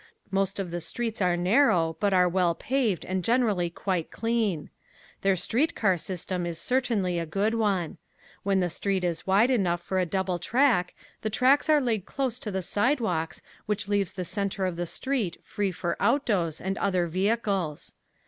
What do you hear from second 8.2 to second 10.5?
When the street is wide enough for a double